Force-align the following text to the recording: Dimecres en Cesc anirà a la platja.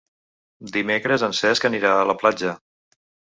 Dimecres 0.77 1.25
en 1.27 1.35
Cesc 1.41 1.67
anirà 1.71 1.93
a 1.99 2.09
la 2.13 2.17
platja. 2.23 2.57